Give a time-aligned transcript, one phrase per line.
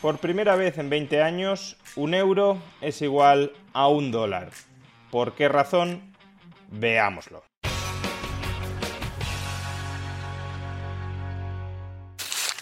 [0.00, 4.48] Por primera vez en 20 años, un euro es igual a un dólar.
[5.10, 6.14] ¿Por qué razón?
[6.70, 7.42] Veámoslo.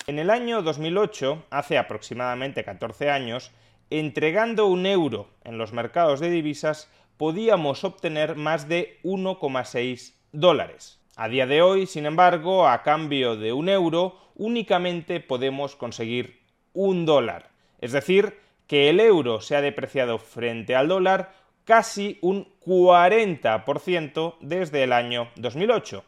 [0.09, 3.52] En el año 2008, hace aproximadamente 14 años,
[3.89, 11.00] entregando un euro en los mercados de divisas, podíamos obtener más de 1,6 dólares.
[11.14, 17.06] A día de hoy, sin embargo, a cambio de un euro, únicamente podemos conseguir un
[17.06, 17.50] dólar.
[17.80, 21.33] Es decir, que el euro se ha depreciado frente al dólar
[21.64, 26.05] casi un 40% desde el año 2008.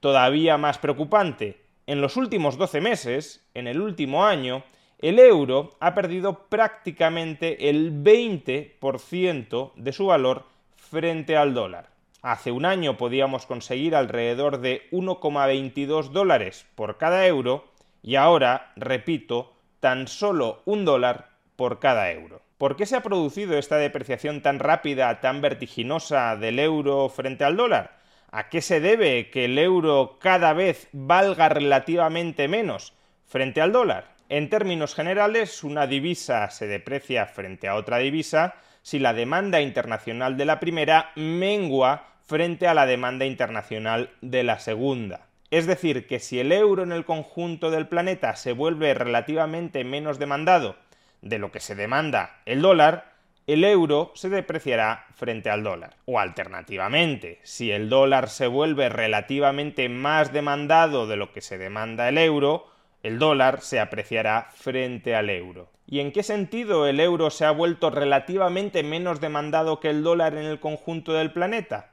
[0.00, 4.64] Todavía más preocupante, en los últimos 12 meses, en el último año,
[4.98, 10.44] el euro ha perdido prácticamente el 20% de su valor
[10.76, 11.90] frente al dólar.
[12.22, 17.64] Hace un año podíamos conseguir alrededor de 1,22 dólares por cada euro
[18.00, 19.52] y ahora, repito,
[19.82, 22.40] tan solo un dólar por cada euro.
[22.56, 27.56] ¿Por qué se ha producido esta depreciación tan rápida, tan vertiginosa del euro frente al
[27.56, 27.98] dólar?
[28.30, 32.94] ¿A qué se debe que el euro cada vez valga relativamente menos
[33.26, 34.14] frente al dólar?
[34.28, 40.36] En términos generales, una divisa se deprecia frente a otra divisa si la demanda internacional
[40.36, 45.31] de la primera mengua frente a la demanda internacional de la segunda.
[45.52, 50.18] Es decir, que si el euro en el conjunto del planeta se vuelve relativamente menos
[50.18, 50.76] demandado
[51.20, 53.12] de lo que se demanda el dólar,
[53.46, 55.96] el euro se depreciará frente al dólar.
[56.06, 62.08] O alternativamente, si el dólar se vuelve relativamente más demandado de lo que se demanda
[62.08, 62.68] el euro,
[63.02, 65.68] el dólar se apreciará frente al euro.
[65.86, 70.32] ¿Y en qué sentido el euro se ha vuelto relativamente menos demandado que el dólar
[70.32, 71.90] en el conjunto del planeta?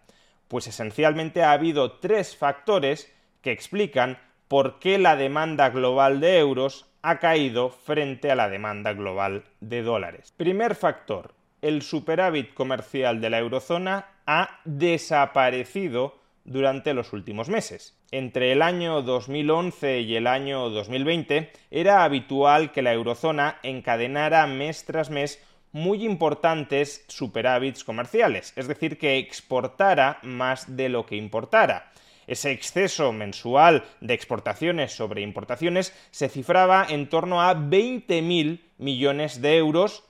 [0.47, 4.17] Pues esencialmente ha habido tres factores que explican
[4.47, 9.83] por qué la demanda global de euros ha caído frente a la demanda global de
[9.83, 10.33] dólares.
[10.35, 17.95] Primer factor, el superávit comercial de la eurozona ha desaparecido durante los últimos meses.
[18.11, 24.83] Entre el año 2011 y el año 2020 era habitual que la eurozona encadenara mes
[24.85, 31.91] tras mes muy importantes superávits comerciales, es decir, que exportara más de lo que importara.
[32.29, 39.57] Ese exceso mensual de exportaciones sobre importaciones se cifraba en torno a 20.000 millones de
[39.57, 40.03] euros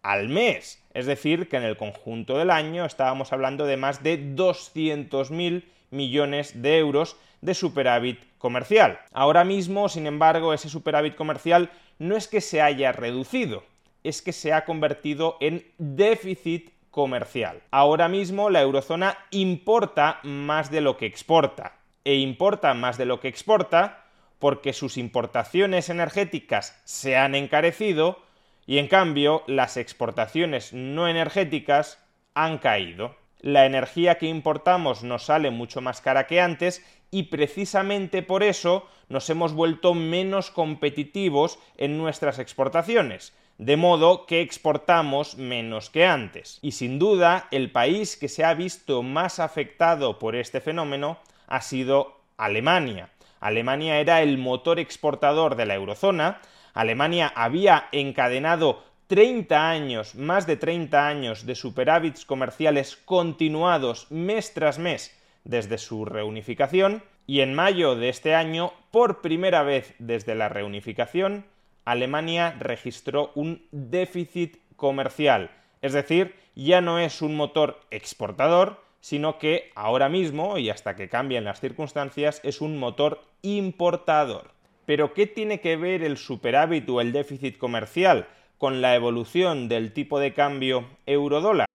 [0.00, 0.80] al mes.
[0.94, 6.62] Es decir, que en el conjunto del año estábamos hablando de más de 200.000 millones
[6.62, 9.00] de euros de superávit comercial.
[9.12, 13.64] Ahora mismo, sin embargo, ese superávit comercial no es que se haya reducido,
[14.04, 17.60] es que se ha convertido en déficit comercial.
[17.72, 21.80] Ahora mismo la eurozona importa más de lo que exporta.
[22.04, 24.04] E importa más de lo que exporta
[24.38, 28.22] porque sus importaciones energéticas se han encarecido
[28.64, 31.98] y en cambio las exportaciones no energéticas
[32.32, 33.16] han caído.
[33.40, 38.86] La energía que importamos nos sale mucho más cara que antes y precisamente por eso
[39.08, 46.58] nos hemos vuelto menos competitivos en nuestras exportaciones de modo que exportamos menos que antes.
[46.62, 51.60] Y sin duda, el país que se ha visto más afectado por este fenómeno ha
[51.60, 53.10] sido Alemania.
[53.40, 56.40] Alemania era el motor exportador de la eurozona,
[56.72, 64.78] Alemania había encadenado 30 años, más de 30 años de superávits comerciales continuados mes tras
[64.78, 70.48] mes desde su reunificación, y en mayo de este año, por primera vez desde la
[70.48, 71.46] reunificación,
[71.84, 75.50] Alemania registró un déficit comercial,
[75.82, 81.08] es decir, ya no es un motor exportador, sino que ahora mismo, y hasta que
[81.08, 84.52] cambien las circunstancias, es un motor importador.
[84.86, 88.26] Pero ¿qué tiene que ver el superávit o el déficit comercial
[88.58, 91.66] con la evolución del tipo de cambio euro-dólar?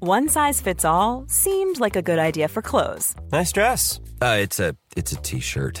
[0.00, 3.14] One size fits all seemed like a good idea for clothes.
[3.32, 4.00] Nice dress.
[4.20, 5.80] Uh, it's a it's a t-shirt.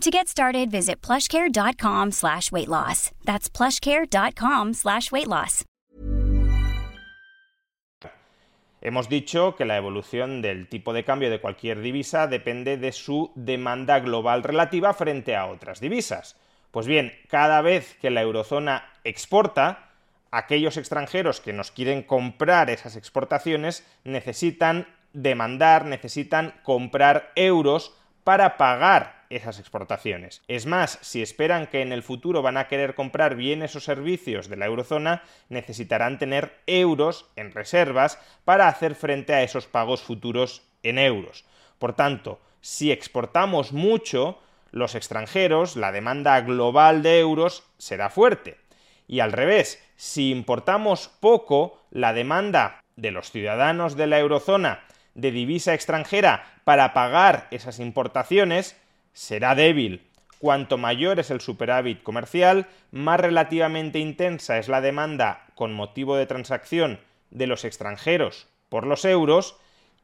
[0.00, 3.10] To get started, visit plushcare.com slash weight loss.
[3.24, 5.64] That's plushcare.com slash weight loss.
[8.82, 13.32] Hemos dicho que la evolución del tipo de cambio de cualquier divisa depende de su
[13.34, 16.36] demanda global relativa frente a otras divisas.
[16.70, 19.88] Pues bien, cada vez que la eurozona exporta,
[20.30, 29.23] aquellos extranjeros que nos quieren comprar esas exportaciones necesitan demandar, necesitan comprar euros para pagar
[29.36, 30.42] esas exportaciones.
[30.48, 34.48] Es más, si esperan que en el futuro van a querer comprar bienes o servicios
[34.48, 40.62] de la eurozona, necesitarán tener euros en reservas para hacer frente a esos pagos futuros
[40.82, 41.44] en euros.
[41.78, 44.38] Por tanto, si exportamos mucho,
[44.70, 48.56] los extranjeros, la demanda global de euros será fuerte.
[49.06, 54.84] Y al revés, si importamos poco, la demanda de los ciudadanos de la eurozona
[55.14, 58.76] de divisa extranjera para pagar esas importaciones
[59.14, 60.02] será débil.
[60.38, 66.26] Cuanto mayor es el superávit comercial, más relativamente intensa es la demanda con motivo de
[66.26, 67.00] transacción
[67.30, 69.56] de los extranjeros por los euros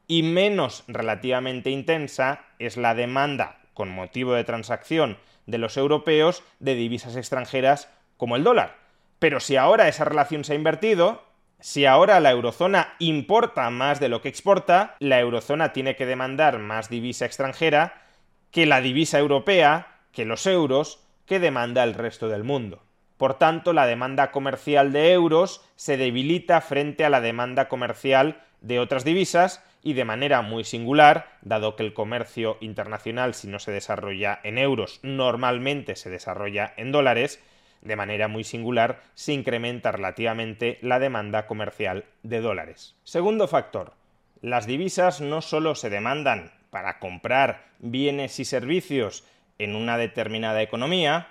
[0.07, 6.75] y menos relativamente intensa es la demanda con motivo de transacción de los europeos de
[6.75, 8.77] divisas extranjeras como el dólar.
[9.19, 11.23] Pero si ahora esa relación se ha invertido,
[11.59, 16.57] si ahora la eurozona importa más de lo que exporta, la eurozona tiene que demandar
[16.59, 18.01] más divisa extranjera
[18.51, 22.83] que la divisa europea, que los euros, que demanda el resto del mundo.
[23.17, 28.79] Por tanto, la demanda comercial de euros se debilita frente a la demanda comercial de
[28.79, 33.71] otras divisas y de manera muy singular, dado que el comercio internacional si no se
[33.71, 37.41] desarrolla en euros normalmente se desarrolla en dólares,
[37.81, 42.95] de manera muy singular se incrementa relativamente la demanda comercial de dólares.
[43.03, 43.93] Segundo factor,
[44.41, 49.23] las divisas no solo se demandan para comprar bienes y servicios
[49.59, 51.27] en una determinada economía,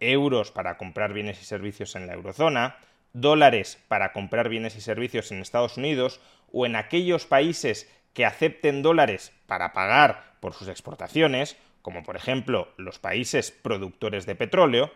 [0.00, 2.76] euros para comprar bienes y servicios en la eurozona,
[3.12, 6.20] dólares para comprar bienes y servicios en Estados Unidos
[6.52, 12.72] o en aquellos países que acepten dólares para pagar por sus exportaciones, como por ejemplo
[12.76, 14.90] los países productores de petróleo,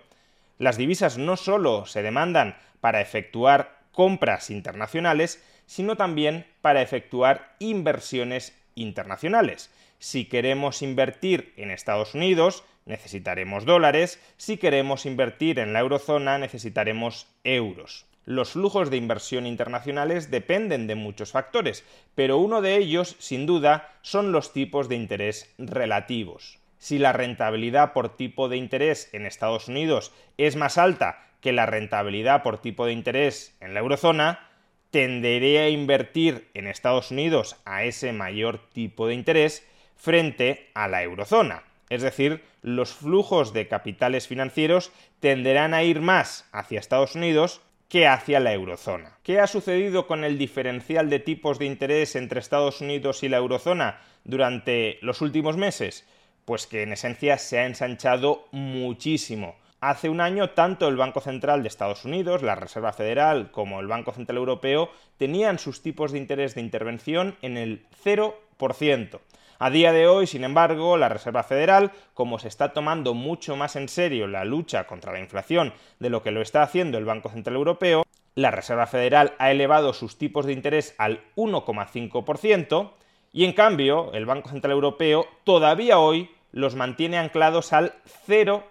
[0.58, 8.58] las divisas no solo se demandan para efectuar compras internacionales, sino también para efectuar inversiones
[8.74, 9.70] internacionales.
[10.02, 17.28] Si queremos invertir en Estados Unidos, necesitaremos dólares, si queremos invertir en la eurozona, necesitaremos
[17.44, 18.04] euros.
[18.24, 21.84] Los flujos de inversión internacionales dependen de muchos factores,
[22.16, 26.58] pero uno de ellos, sin duda, son los tipos de interés relativos.
[26.78, 31.66] Si la rentabilidad por tipo de interés en Estados Unidos es más alta que la
[31.66, 34.48] rentabilidad por tipo de interés en la eurozona,
[34.90, 39.64] tenderé a invertir en Estados Unidos a ese mayor tipo de interés
[40.02, 41.62] frente a la eurozona.
[41.88, 44.90] Es decir, los flujos de capitales financieros
[45.20, 49.18] tenderán a ir más hacia Estados Unidos que hacia la eurozona.
[49.22, 53.36] ¿Qué ha sucedido con el diferencial de tipos de interés entre Estados Unidos y la
[53.36, 56.04] eurozona durante los últimos meses?
[56.44, 59.54] Pues que en esencia se ha ensanchado muchísimo.
[59.80, 63.86] Hace un año, tanto el Banco Central de Estados Unidos, la Reserva Federal, como el
[63.86, 69.20] Banco Central Europeo tenían sus tipos de interés de intervención en el 0%.
[69.58, 73.76] A día de hoy, sin embargo, la Reserva Federal, como se está tomando mucho más
[73.76, 77.28] en serio la lucha contra la inflación de lo que lo está haciendo el Banco
[77.28, 78.04] Central Europeo,
[78.34, 82.92] la Reserva Federal ha elevado sus tipos de interés al 1,5%
[83.32, 87.94] y en cambio el Banco Central Europeo todavía hoy los mantiene anclados al
[88.26, 88.62] 0%.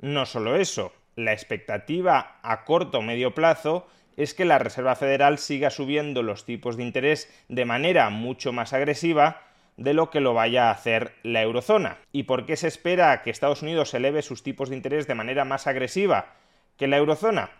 [0.00, 3.86] No solo eso, la expectativa a corto o medio plazo
[4.16, 8.72] es que la Reserva Federal siga subiendo los tipos de interés de manera mucho más
[8.72, 9.42] agresiva
[9.80, 11.96] de lo que lo vaya a hacer la eurozona.
[12.12, 15.46] ¿Y por qué se espera que Estados Unidos eleve sus tipos de interés de manera
[15.46, 16.34] más agresiva
[16.76, 17.50] que la eurozona?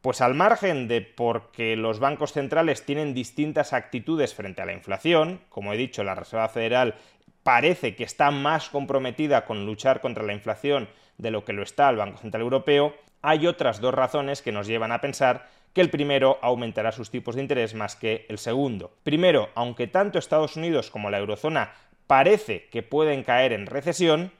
[0.00, 5.40] Pues al margen de porque los bancos centrales tienen distintas actitudes frente a la inflación,
[5.48, 6.96] como he dicho, la Reserva Federal
[7.44, 10.88] parece que está más comprometida con luchar contra la inflación
[11.18, 12.92] de lo que lo está el Banco Central Europeo,
[13.22, 17.34] hay otras dos razones que nos llevan a pensar que el primero aumentará sus tipos
[17.34, 18.92] de interés más que el segundo.
[19.02, 21.72] Primero, aunque tanto Estados Unidos como la eurozona
[22.06, 24.32] parece que pueden caer en recesión,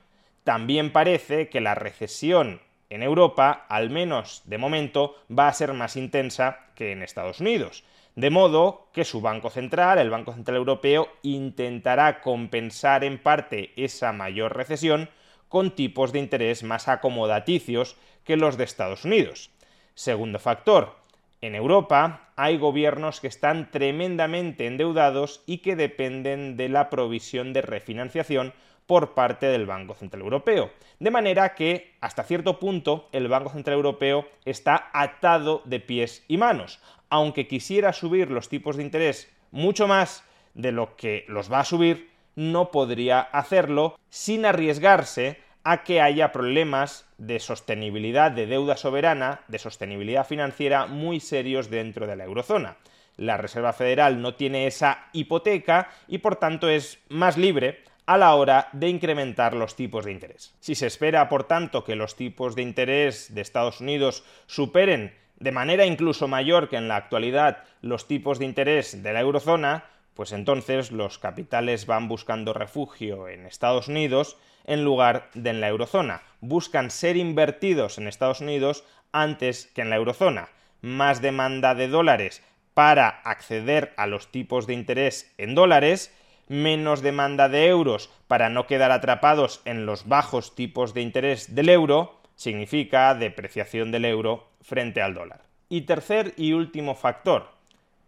[0.45, 2.61] también parece que la recesión
[2.91, 7.85] en Europa, al menos de momento, va a ser más intensa que en Estados Unidos.
[8.17, 14.13] De modo que su Banco Central, el Banco Central Europeo, intentará compensar en parte esa
[14.13, 15.09] mayor recesión
[15.49, 19.51] con tipos de interés más acomodaticios que los de Estados Unidos.
[19.95, 20.97] Segundo factor,
[21.43, 27.63] en Europa hay gobiernos que están tremendamente endeudados y que dependen de la provisión de
[27.63, 28.55] refinanciación
[28.87, 30.71] por parte del Banco Central Europeo.
[30.99, 36.37] De manera que, hasta cierto punto, el Banco Central Europeo está atado de pies y
[36.39, 36.81] manos.
[37.11, 41.65] Aunque quisiera subir los tipos de interés mucho más de lo que los va a
[41.65, 49.43] subir, no podría hacerlo sin arriesgarse a que haya problemas de sostenibilidad de deuda soberana,
[49.49, 52.77] de sostenibilidad financiera muy serios dentro de la eurozona.
[53.17, 58.35] La Reserva Federal no tiene esa hipoteca y por tanto es más libre a la
[58.35, 60.55] hora de incrementar los tipos de interés.
[60.61, 65.53] Si se espera, por tanto, que los tipos de interés de Estados Unidos superen de
[65.53, 70.33] manera incluso mayor que en la actualidad los tipos de interés de la eurozona, pues
[70.33, 76.23] entonces los capitales van buscando refugio en Estados Unidos en lugar de en la eurozona.
[76.41, 80.49] Buscan ser invertidos en Estados Unidos antes que en la eurozona.
[80.81, 82.43] Más demanda de dólares
[82.75, 86.15] para acceder a los tipos de interés en dólares,
[86.49, 91.69] menos demanda de euros para no quedar atrapados en los bajos tipos de interés del
[91.69, 95.43] euro, significa depreciación del euro frente al dólar.
[95.69, 97.51] Y tercer y último factor,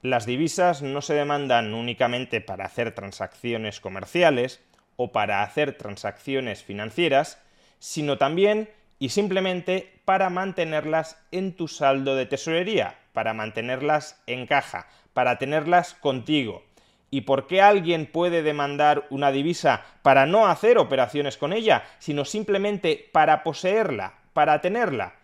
[0.02, 4.62] las divisas no se demandan únicamente para hacer transacciones comerciales,
[4.96, 7.40] o para hacer transacciones financieras,
[7.78, 14.88] sino también y simplemente para mantenerlas en tu saldo de tesorería, para mantenerlas en caja,
[15.12, 16.62] para tenerlas contigo.
[17.10, 22.24] ¿Y por qué alguien puede demandar una divisa para no hacer operaciones con ella, sino
[22.24, 25.14] simplemente para poseerla, para tenerla?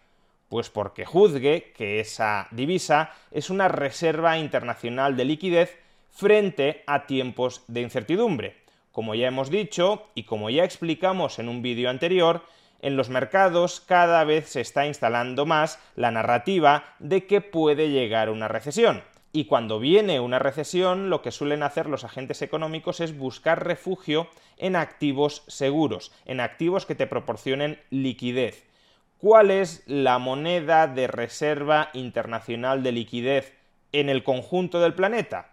[0.48, 5.76] Pues porque juzgue que esa divisa es una reserva internacional de liquidez
[6.10, 8.56] frente a tiempos de incertidumbre.
[8.92, 12.42] Como ya hemos dicho y como ya explicamos en un vídeo anterior,
[12.82, 18.30] en los mercados cada vez se está instalando más la narrativa de que puede llegar
[18.30, 19.02] una recesión.
[19.32, 24.28] Y cuando viene una recesión, lo que suelen hacer los agentes económicos es buscar refugio
[24.56, 28.66] en activos seguros, en activos que te proporcionen liquidez.
[29.18, 33.54] ¿Cuál es la moneda de reserva internacional de liquidez
[33.92, 35.52] en el conjunto del planeta?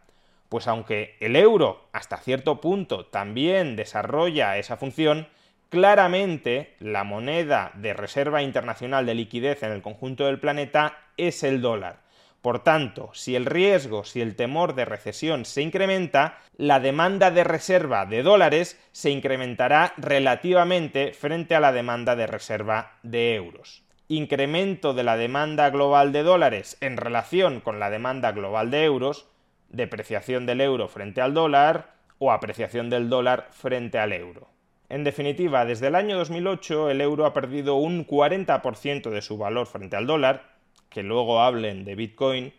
[0.49, 5.27] Pues aunque el euro hasta cierto punto también desarrolla esa función,
[5.69, 11.61] claramente la moneda de reserva internacional de liquidez en el conjunto del planeta es el
[11.61, 12.07] dólar.
[12.41, 17.43] Por tanto, si el riesgo, si el temor de recesión se incrementa, la demanda de
[17.43, 23.83] reserva de dólares se incrementará relativamente frente a la demanda de reserva de euros.
[24.07, 29.27] Incremento de la demanda global de dólares en relación con la demanda global de euros
[29.69, 34.47] depreciación del euro frente al dólar o apreciación del dólar frente al euro.
[34.89, 39.67] En definitiva, desde el año 2008 el euro ha perdido un 40% de su valor
[39.67, 40.43] frente al dólar,
[40.89, 42.53] que luego hablen de Bitcoin,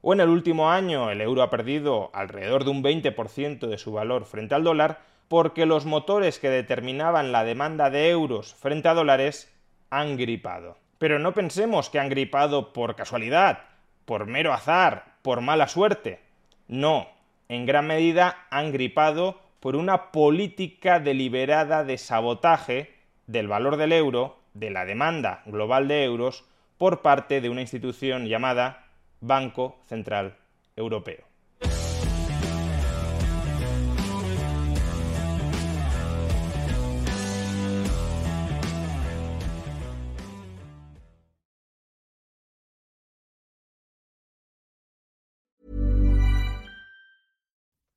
[0.00, 3.92] o en el último año el euro ha perdido alrededor de un 20% de su
[3.92, 8.94] valor frente al dólar, porque los motores que determinaban la demanda de euros frente a
[8.94, 9.54] dólares
[9.90, 10.78] han gripado.
[10.98, 13.60] Pero no pensemos que han gripado por casualidad,
[14.04, 16.20] por mero azar, por mala suerte.
[16.74, 17.06] No,
[17.48, 22.92] en gran medida han gripado por una política deliberada de sabotaje
[23.28, 26.44] del valor del euro, de la demanda global de euros,
[26.76, 28.88] por parte de una institución llamada
[29.20, 30.36] Banco Central
[30.74, 31.33] Europeo.